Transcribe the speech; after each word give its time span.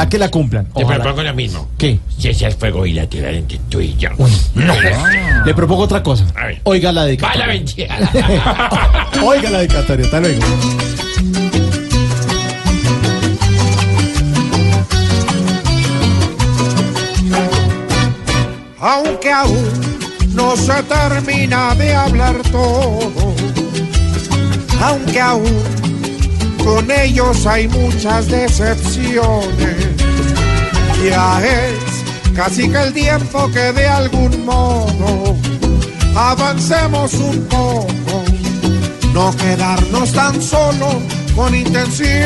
Ojalá 0.00 0.08
que 0.08 0.18
la 0.18 0.30
cumplan. 0.30 0.64
Te 0.64 0.82
Ojalá. 0.82 1.02
propongo 1.02 1.22
lo 1.24 1.34
mismo. 1.34 1.68
¿Qué? 1.76 1.98
Cese 2.18 2.46
el 2.46 2.52
fuego 2.54 2.82
bilateral 2.82 3.34
entre 3.34 3.58
tú 3.68 3.80
y 3.80 3.94
yo. 3.96 4.08
Le 5.44 5.54
propongo 5.54 5.82
otra 5.82 6.02
cosa. 6.02 6.24
A 6.34 6.46
ver. 6.46 6.60
Oiga 6.64 6.90
la 6.90 7.02
Va 7.02 7.34
la 7.34 7.46
dedicatoria. 7.48 8.70
Oiga 9.22 9.50
la 9.50 9.58
dedicatoria. 9.58 10.06
Hasta 10.06 10.20
luego. 10.20 10.40
aunque 18.82 19.30
aún 19.30 19.70
no 20.32 20.56
se 20.56 20.82
termina 20.84 21.74
de 21.74 21.94
hablar 21.94 22.40
todo, 22.50 23.34
aunque 24.80 25.20
aún 25.20 25.79
con 26.64 26.90
ellos 26.90 27.46
hay 27.46 27.68
muchas 27.68 28.28
decepciones, 28.28 29.76
ya 31.04 31.42
es 31.42 32.34
casi 32.34 32.68
que 32.68 32.82
el 32.82 32.92
tiempo 32.92 33.50
que 33.50 33.72
de 33.72 33.86
algún 33.86 34.44
modo 34.44 35.36
avancemos 36.14 37.14
un 37.14 37.44
poco, 37.46 38.24
no 39.12 39.36
quedarnos 39.36 40.12
tan 40.12 40.40
solo 40.40 40.88
con 41.34 41.54
intenciones. 41.54 42.20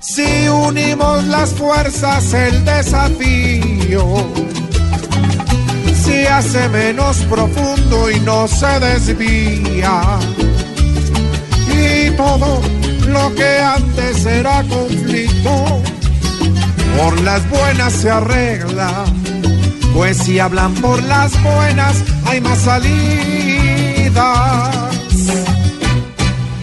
Si 0.00 0.48
unimos 0.48 1.24
las 1.24 1.50
fuerzas, 1.50 2.32
el 2.32 2.64
desafío 2.64 4.24
hace 6.38 6.68
menos 6.68 7.16
profundo 7.28 8.08
y 8.10 8.20
no 8.20 8.46
se 8.46 8.78
desvía. 8.78 10.00
Y 11.68 12.10
todo 12.16 12.60
lo 13.08 13.34
que 13.34 13.58
antes 13.58 14.24
era 14.24 14.62
conflicto, 14.62 15.82
por 16.96 17.20
las 17.22 17.48
buenas 17.50 17.92
se 17.92 18.10
arregla. 18.10 19.04
Pues 19.92 20.18
si 20.18 20.38
hablan 20.38 20.74
por 20.74 21.02
las 21.02 21.32
buenas, 21.42 21.96
hay 22.24 22.40
más 22.40 22.58
salidas. 22.58 24.14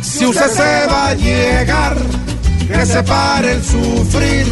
Si 0.01 0.25
usted 0.25 0.51
se 0.51 0.87
va 0.87 1.07
a 1.07 1.13
llegar, 1.15 1.97
que 2.65 2.85
se 2.85 3.03
pare 3.03 3.51
el 3.51 3.63
sufrir, 3.63 4.45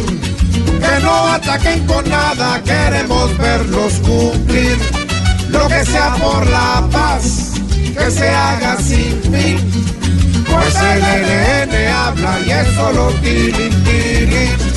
que 0.82 1.02
no 1.02 1.28
ataquen 1.28 1.86
con 1.86 2.06
nada, 2.10 2.62
queremos 2.62 3.38
verlos 3.38 3.94
cumplir. 4.00 4.53
Lo 5.54 5.68
que 5.68 5.84
sea 5.84 6.14
por 6.16 6.46
la 6.50 6.86
paz, 6.90 7.52
que 7.96 8.10
se 8.10 8.28
haga 8.28 8.76
sin 8.78 9.22
fin, 9.22 9.56
pues 10.50 10.74
el 10.74 11.04
ELN 11.04 11.88
habla 11.92 12.40
y 12.44 12.50
es 12.50 12.68
solo 12.74 13.08
tirin, 13.22 13.84
tirin. 13.84 14.74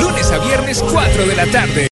Lunes 0.00 0.30
a 0.30 0.38
viernes, 0.38 0.84
4 0.90 1.26
de 1.26 1.36
la 1.36 1.46
tarde. 1.46 1.86